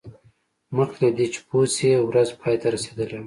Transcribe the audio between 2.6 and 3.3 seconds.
ته رسیدلې وه